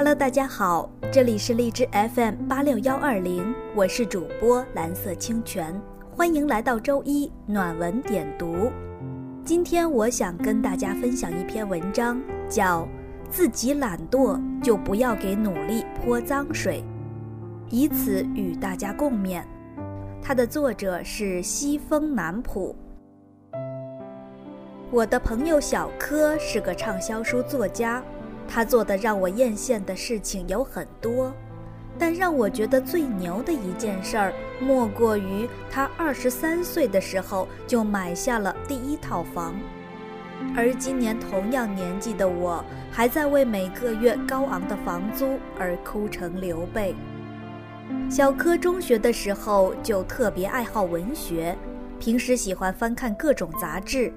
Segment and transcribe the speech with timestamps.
[0.00, 5.78] Hello，大家好，这里是荔枝 FM 八六幺二零，我是主播蓝色清泉，
[6.10, 8.72] 欢迎来到周一暖文点读。
[9.44, 12.18] 今天我想跟大家分享一篇文章，
[12.48, 12.84] 叫
[13.28, 16.82] 《自己懒惰就不要给努力泼脏水》，
[17.68, 19.42] 以此与大家共勉。
[20.22, 22.74] 它的作者是西风南浦。
[24.90, 28.02] 我的朋友小柯是个畅销书作家。
[28.52, 31.32] 他做的让我艳羡的事情有很多，
[31.96, 39.54] 但让我觉得最牛的一件事儿，莫过于他二十三岁的时候就买下了第一套房，
[40.56, 46.96] 而今年同样年纪的我，还在为每个月高昂的房租而哭成流泪。
[48.10, 51.56] 小柯中学的时候就特别爱好文学，
[52.00, 54.12] 平时喜欢翻看各种杂志。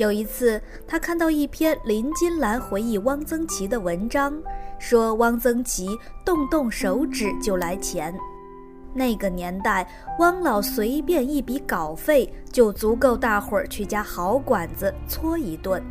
[0.00, 4.32] 有一次，他看到一篇林金兰回忆汪曾祺的文章，
[4.78, 5.90] 说汪曾祺
[6.24, 8.18] 动动手指就来钱。
[8.94, 9.86] 那个年代，
[10.18, 15.82] 汪老随便一笔稿费就足够大伙儿去家好馆子搓一顿。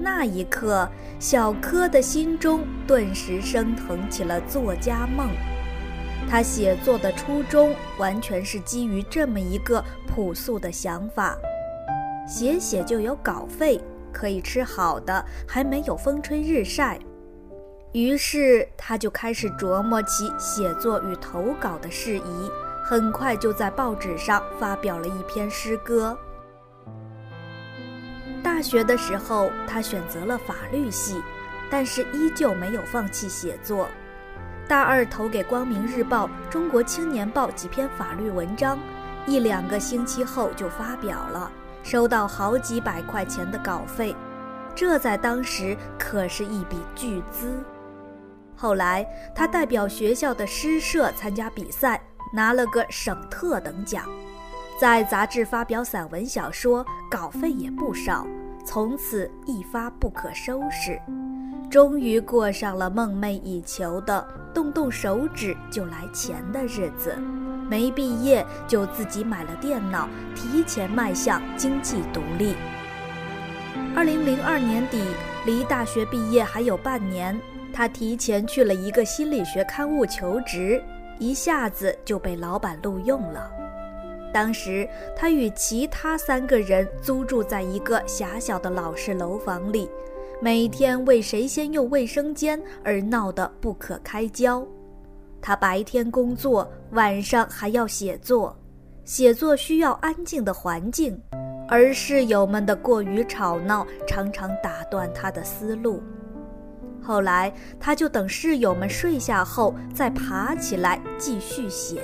[0.00, 5.28] 那一刻，小柯的心中顿时升腾起了作家梦。
[6.26, 11.36] 他写作的初衷完全是基于这么一个朴素的想法。
[12.26, 13.80] 写写就有稿费，
[14.12, 16.98] 可以吃好的，还没有风吹日晒。
[17.92, 22.50] 于是他就开始琢磨起写作与投稿的事宜，
[22.84, 26.18] 很快就在报纸上发表了一篇诗歌。
[28.42, 31.22] 大学的时候，他选择了法律系，
[31.70, 33.88] 但是依旧没有放弃写作。
[34.66, 38.78] 大二投给《光明日报》《中国青年报》几篇法律文章，
[39.26, 41.50] 一两个星期后就发表了。
[41.84, 44.16] 收到好几百块钱的稿费，
[44.74, 47.62] 这在当时可是一笔巨资。
[48.56, 52.02] 后来他代表学校的诗社参加比赛，
[52.32, 54.04] 拿了个省特等奖，
[54.80, 58.26] 在杂志发表散文小说，稿费也不少，
[58.64, 60.98] 从此一发不可收拾。
[61.70, 67.14] 终于过上了梦寐以求的动动手指就来钱的日子。
[67.68, 72.54] 没毕业就自己买了电脑，提前迈向经济独立。
[73.96, 75.02] 二零零二年底，
[75.46, 77.40] 离大学毕业还有半年，
[77.72, 80.82] 他提前去了一个心理学刊物求职，
[81.18, 83.50] 一下子就被老板录用了。
[84.32, 89.88] 当时他与其他三个人租住在一个狭小的老式楼房里，
[90.40, 94.66] 每天为谁先用卫生间而闹得不可开交。
[95.46, 98.58] 他白天工作，晚上还要写作。
[99.04, 101.20] 写作需要安静的环境，
[101.68, 106.02] 而室友们的过于吵闹常常打断他的思路。
[107.02, 112.00] 后来，他就等室友们睡下后再爬起来继续写。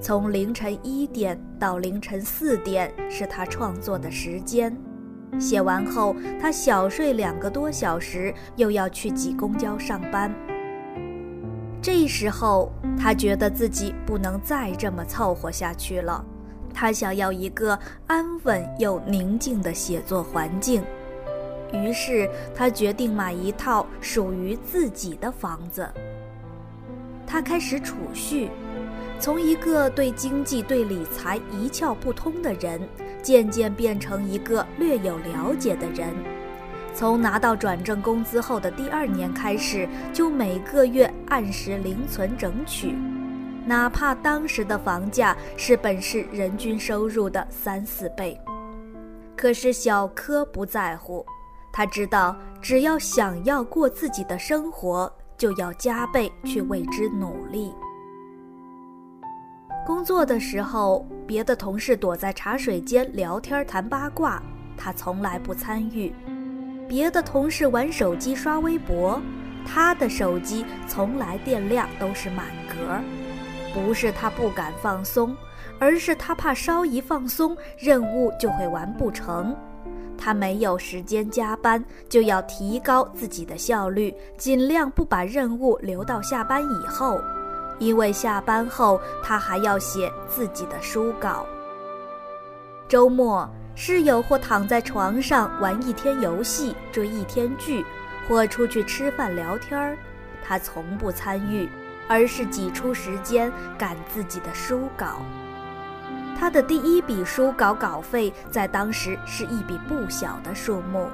[0.00, 4.72] 从凌晨一点到凌晨四点是他创作的时间。
[5.40, 10.32] 写完后，他小睡两个多小时，又要去挤公交上班。
[11.82, 16.22] 这时候，他觉得自己不能再这么凑合下去了，
[16.74, 20.82] 他想要一个安稳又宁静的写作环境。
[21.72, 25.88] 于是，他决定买一套属于自己的房子。
[27.26, 28.50] 他开始储蓄，
[29.18, 32.80] 从一个对经济、对理财一窍不通的人，
[33.22, 36.12] 渐渐变成一个略有了解的人。
[36.92, 42.94] 从拿到转正工资后的第二年开始，就每个月按时零存整取，
[43.64, 48.38] 哪怕当时的房价是本市人均收入的三四倍。
[49.36, 51.24] 可是小柯不在乎，
[51.72, 57.72] 他知道只要想要过自己的生活，就要加倍去为之努力。
[59.86, 64.42] 工作的时候，别的同事躲在茶水间聊天谈八卦，
[64.76, 66.12] 他从来不参与。
[66.90, 69.22] 别的同事玩手机刷微博，
[69.64, 73.00] 他的手机从来电量都是满格。
[73.72, 75.36] 不是他不敢放松，
[75.78, 79.54] 而是他怕稍一放松，任务就会完不成。
[80.18, 87.20] 他没有时间加班，就要提高自己的效率，尽量不把任务留到下班以后，
[87.78, 91.46] 因为下班后他还要写自己的书稿。
[92.88, 93.48] 周末。
[93.74, 97.84] 室友或躺在床上玩一天游戏、追一天剧，
[98.28, 99.96] 或出去吃饭聊天儿，
[100.44, 101.68] 他从不参与，
[102.08, 105.22] 而是挤出时间赶自己的书稿。
[106.38, 111.08] 他的第一笔书稿稿费在当时是一笔不小的数目。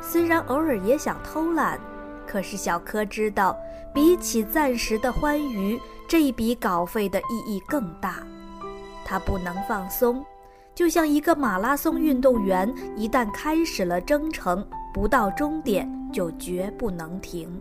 [0.00, 1.78] 虽然偶尔也想偷懒，
[2.26, 3.56] 可是小柯知道，
[3.92, 8.16] 比起暂时的欢愉，这一笔稿费的意义更大。
[9.04, 10.24] 他不能放松，
[10.78, 14.64] 就像一个马拉松运动员，一旦开始了征程，
[14.94, 17.60] 不到终点就绝不能停。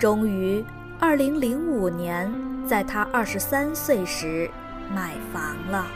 [0.00, 0.64] 终于，
[0.98, 2.28] 二零零五年，
[2.66, 4.50] 在他二十三岁时，
[4.92, 5.86] 买房了。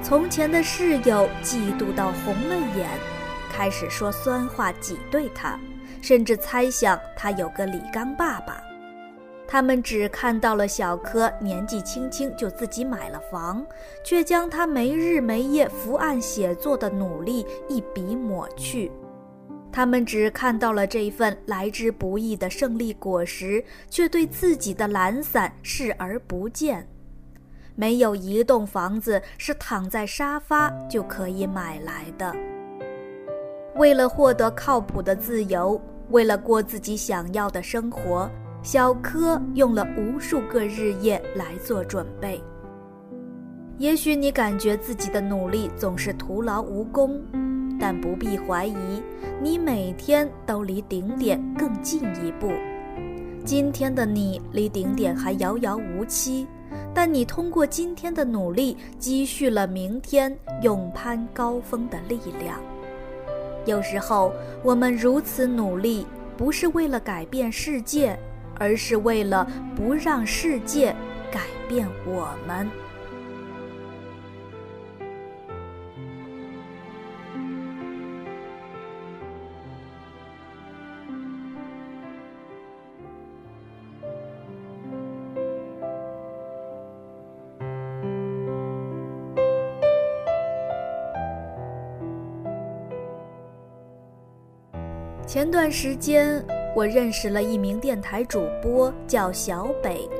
[0.00, 2.88] 从前的室友嫉妒到红了眼，
[3.52, 5.58] 开始说酸话挤兑他，
[6.00, 8.62] 甚至猜想他有个李刚爸爸。
[9.46, 13.64] 他们只看到了小柯年纪轻轻就自己买了房，
[14.02, 18.90] 却将他没日没夜伏案写作的努力一笔抹去。
[19.70, 26.86] 他们只看到了这份来之不易的胜利果实，却对自己的懒散视而不见。
[27.74, 32.32] 没有一栋房子是躺在沙发就可以买来的。
[33.74, 35.80] 为了获得靠谱的自由，
[36.10, 38.30] 为了过自己想要的生活，
[38.64, 42.42] 小柯用了无数个日夜来做准备。
[43.76, 47.20] 也许你感觉自己的努力总是徒劳无功，
[47.78, 49.02] 但不必怀疑，
[49.42, 52.50] 你每天都离顶点更进一步。
[53.44, 56.46] 今天的你离顶点还遥遥无期。
[56.94, 62.58] 但你通过今天的努力，积蓄了明天勇攀高峰的力量。
[63.66, 64.32] 有时候，
[64.62, 66.06] 我们如此努力，
[66.36, 68.16] 不是为了改变世界，
[68.58, 69.46] 而是为了
[69.76, 70.94] 不让世界
[71.30, 72.84] 改变我们。
[95.26, 96.40] 前段时间，
[96.74, 100.10] 我认识了一名电台主播，叫小北。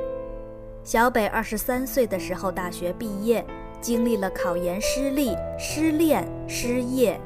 [0.85, 3.45] 小北二十三岁的时候大学毕业，
[3.81, 7.19] 经历了考研失利、失恋、失业，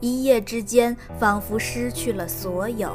[0.00, 2.90] 一夜之间仿佛失去了所有。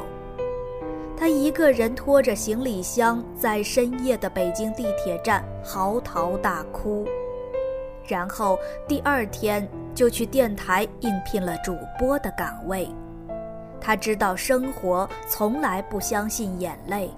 [1.16, 7.06] 他一个人拖着行李箱，在深夜的北京地铁站嚎啕大哭，
[8.06, 12.86] 然后第二天就去电台应聘了主播的岗位。
[13.80, 17.10] 他知道生活从来不相信眼泪，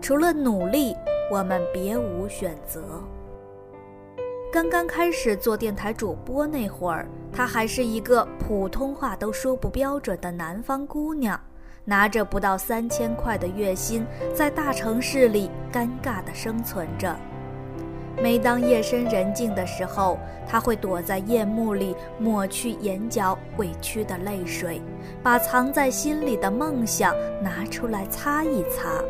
[0.00, 0.94] 除了努力，
[1.30, 2.82] 我们别无选择。
[4.52, 11.38] 刚刚开始做电台主播那会儿，她还是一个普通话都说不标准的南方姑娘，
[11.84, 17.14] 拿着不到三千块的月薪，在大城市里尴尬地生存着。
[18.20, 24.82] 每当夜深人静的时候，他会躲在夜幕里抹去眼角委屈的泪水，
[25.22, 29.02] 把藏在心里的梦想拿出来擦一擦。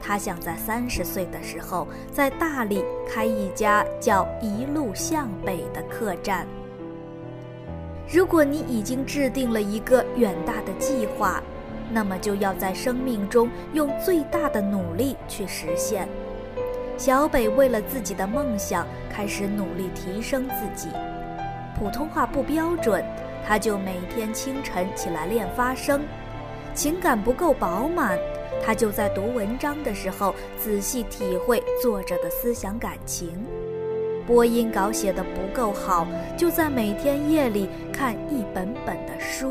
[0.00, 6.46] 他想在三十岁的时候在大理开一家叫“一路向北”的客栈。
[8.10, 11.42] 如果你已经制定了一个远大的计划，
[11.92, 16.08] 那么就要在生命中用最大的努力去实现。
[17.00, 20.90] 小北为了自己的梦想开始努力提升自己，
[21.74, 23.02] 普通话不标准，
[23.42, 26.00] 他就每天清晨起来练发声；
[26.74, 28.18] 情感不够饱满，
[28.62, 33.30] 他就在读文章的时候仔细体会作者的思想感情；
[34.26, 39.48] 播音稿写得不够好，就在每天夜里看一本本的书；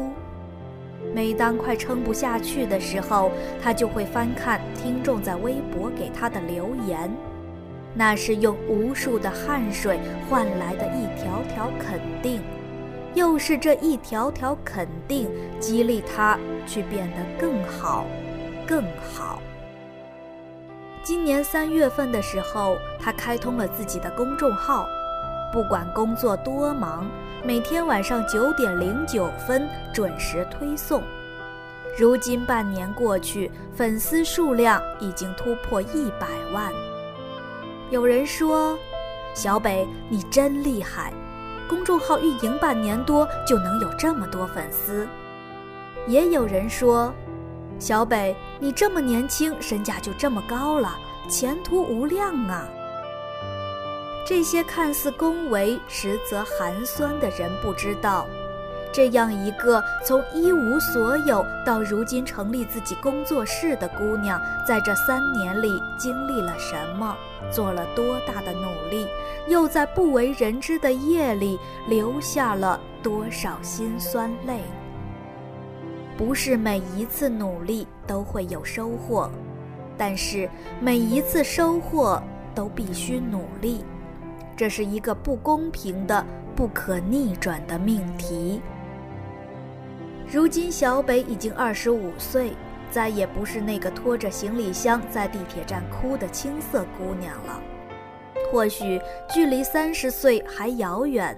[1.15, 7.09] 每当快撑不下去的时候，他就会翻看听众在微博给他的留言。
[7.99, 12.41] 那是用无数的汗水换来的一条条肯定，
[13.13, 15.29] 又是这一条条肯定
[15.59, 18.05] 激励他去变得更好，
[18.65, 19.41] 更好。
[21.03, 24.87] 今年三月份的时候，他开通了自己的公众号，
[25.51, 27.05] 不管工作多忙，
[27.43, 31.03] 每天晚上九点零九分准时推送。
[31.97, 36.71] 如今半年过去，粉丝数量已经突破一百万。
[37.91, 38.77] 有人说
[39.33, 41.11] ：“小北，你真厉害，
[41.67, 45.07] 公众号运营半年多就能有这么多粉丝。”
[46.05, 47.11] 也有人说
[47.79, 50.95] ：“小北，你这么年轻，身价就这么高了，
[51.27, 52.67] 前途无量啊。”
[54.23, 58.27] 这些看似恭维，实则寒酸的人不知道。
[58.91, 67.15] 这样一个从一无所有到如今成立自己工作室的姑娘，在这三年里经历了什么，
[67.51, 69.07] 做了多大的努力，
[69.47, 74.59] 又在不为人知的夜里留下了多少辛酸泪？
[76.17, 79.29] 不是每一次努力都会有收获，
[79.97, 80.49] 但是
[80.81, 82.21] 每一次收获
[82.53, 83.83] 都必须努力。
[84.57, 88.61] 这是一个不公平的、不可逆转的命题。
[90.29, 92.51] 如今，小北已经二十五岁，
[92.91, 97.61] 再也不是那个拖着行李箱在地铁站哭的青涩姑娘了。
[98.51, 98.99] 或许
[99.33, 101.37] 距离三十岁还遥远。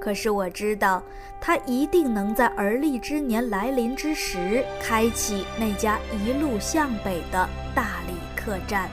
[0.00, 1.02] 可是我知道，
[1.40, 8.88] 他一定能在而立之年来临之时，开启那家一路向北的大理客栈。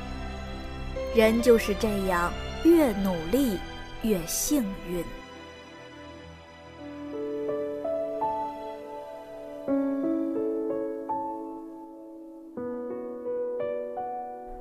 [1.15, 2.31] 人就是这样，
[2.63, 3.57] 越努力
[4.01, 5.01] 越幸运。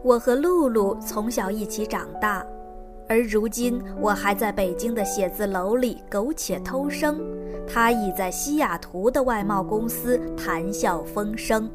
[0.07, 2.47] 我和露露从小一起长大。
[3.09, 7.21] 而如今，我还在北京的写字楼里苟且偷生，
[7.67, 11.69] 他已在西雅图的外贸公司谈笑风生。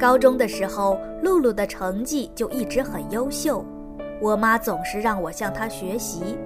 [0.00, 3.64] 高中的时候，露露的成绩就一直很优秀，
[4.20, 6.36] 我妈总是让我向她学习。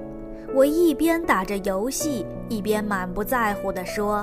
[0.55, 4.23] 我一边打着游戏，一边满不在乎地说：“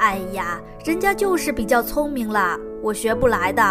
[0.00, 3.62] 哎呀，人家就是比较聪明啦，我学不来的。”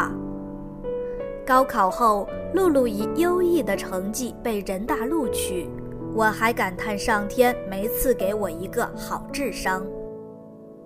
[1.51, 2.25] 高考后。
[2.53, 5.69] 露露以优异的成绩被人大录取，
[6.13, 9.85] 我还感叹上天没赐给我一个好智商。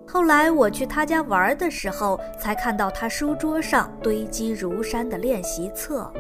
[0.08, 6.12] 后来我去他家玩的时候，才看到他书桌上堆积如山的练习册。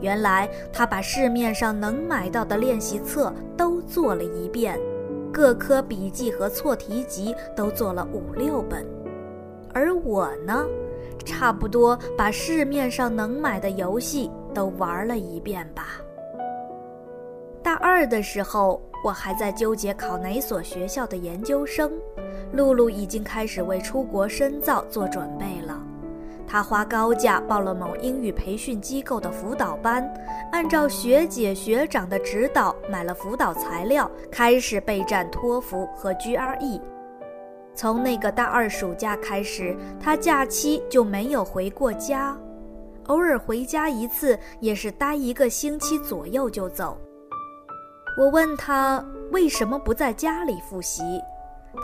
[0.00, 4.78] 原来他把市面上能买到的练习册都做了一遍，
[5.32, 8.86] 各科笔记和错题集都做了五六本，
[9.72, 10.64] 而我呢？
[11.24, 16.00] 差不多把市面上能买的游戏都玩了一遍吧。
[17.62, 21.92] 大二的时候，我还在纠结考哪所学校的研究生，
[22.52, 25.82] 露露已经开始为出国深造做准备了。
[26.46, 30.08] 她花高价报了某英语培训机构的辅导班，
[30.52, 36.80] 按照学姐学长的指导买了辅导材料，开始备战托福和 GRE。
[37.76, 42.34] 从那个大二暑假开始，他假期就没有回过家，
[43.08, 46.98] 偶尔回家一次，也是待一个星期左右就走。
[48.18, 51.20] 我问他为什么不在家里复习，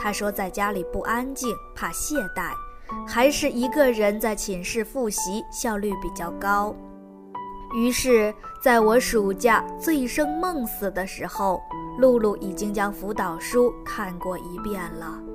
[0.01, 2.55] 他说在家里不安静，怕懈怠，
[3.07, 6.75] 还是一个人在寝室复习效率比较高。
[7.75, 11.61] 于是，在我暑假醉生梦死的时候，
[11.99, 15.32] 露露已经将辅导书看过一遍了。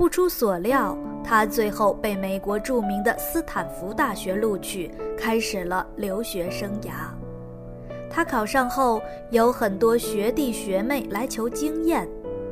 [0.00, 7.12] 不出所料，他最后被美国著名的斯坦福大学录取，开始了留学生涯。
[8.08, 12.08] 他考上后，有很多学弟学妹来求经验，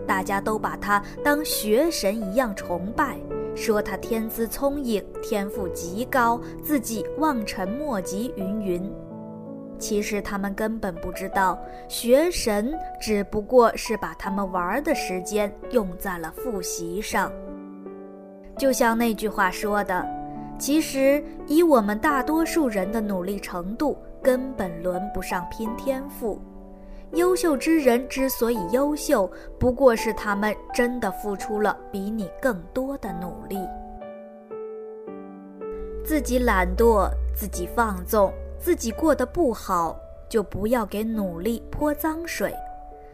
[0.06, 3.16] 大家都把他当学神一样崇拜，
[3.54, 8.92] 说他天资聪颖，天赋极高，自己望尘莫及，云云。
[9.78, 11.58] 其实他们根本不知道，
[11.88, 17.32] 学神只不过是把他们玩的时间用在了复习上。
[18.56, 20.04] 就像那句话说的，
[20.58, 26.40] 其实以我们大多数人的努力程度，根本轮不上拼天赋。
[27.12, 33.58] 优秀之人之所以优秀，不过是他们真的付出了比你更多的努力。
[36.04, 38.32] 自己懒惰，自己放纵。
[38.58, 39.96] 自己过得不好，
[40.28, 42.52] 就不要给努力泼脏水。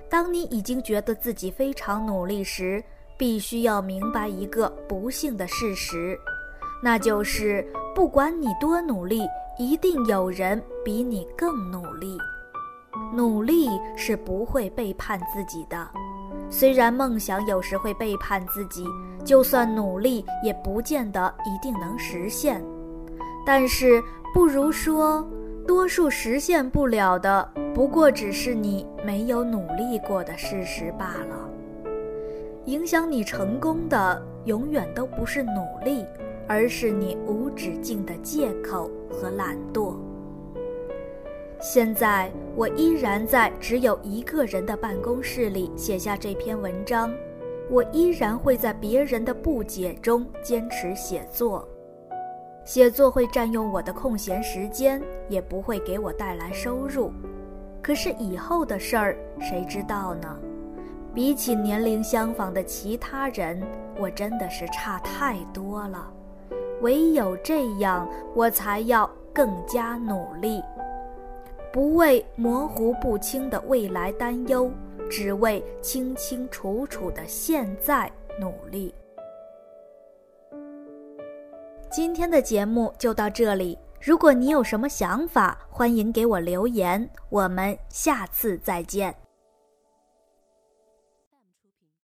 [0.09, 2.83] 当你已经觉得自己非常努力时，
[3.17, 6.19] 必须要明白一个不幸的事实，
[6.83, 12.17] 那就是不管你多努力，一定有人比你更努力。
[13.13, 15.89] 努力是不会背叛自己的，
[16.49, 18.87] 虽然梦想有时会背叛自己，
[19.25, 22.65] 就算努力也不见得一定能实现。
[23.47, 24.03] 但是。
[24.35, 25.25] 不如说，
[25.67, 31.51] 多数实现不了的，不过只是你没有努力过的事实罢了。
[32.67, 36.05] 影响你成功的，永远都不是努力，
[36.47, 39.95] 而是你无止境的借口和懒惰。
[41.61, 47.11] 现在，我依然在只有一个人的办公室里写下这篇文章，
[47.71, 51.67] 我依然会在别人的不解中坚持写作。
[52.65, 57.13] 写作会占用我的空闲时间，也不会给我带来收入。
[57.83, 60.39] 可是以后的事儿谁知道呢？
[61.15, 63.63] 比起年龄相仿的其他人，
[63.99, 66.11] 我真的是差太多了。
[66.81, 70.63] 唯有这样，我才要更加努力，
[71.73, 74.71] 不为模糊不清的未来担忧，
[75.11, 78.93] 只为清清楚楚的现在努力。
[81.95, 83.79] 今天的节目就到这里。
[84.03, 87.09] 如果你有什么想法，欢迎给我留言。
[87.29, 89.15] 我们下次再见。